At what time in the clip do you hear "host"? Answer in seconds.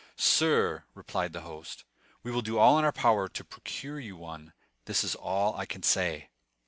1.41-1.83